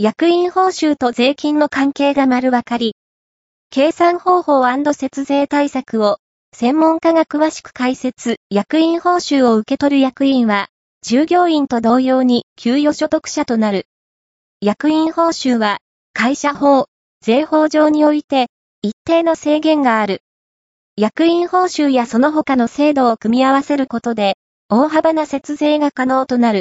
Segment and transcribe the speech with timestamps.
[0.00, 2.94] 役員報酬と税金の関係が丸分かり、
[3.68, 6.18] 計算方法節税対策を
[6.52, 10.68] 専門家が詳しく解説、役員報酬を受け取る役員は、
[11.02, 13.86] 従業員と同様に給与所得者となる。
[14.60, 15.78] 役員報酬は、
[16.12, 16.86] 会社法、
[17.20, 18.46] 税法上において、
[18.82, 20.22] 一定の制限がある。
[20.96, 24.36] 役員報酬やその他の制度を組み合わせることで、
[24.68, 26.56] 大幅な節税が可能となる。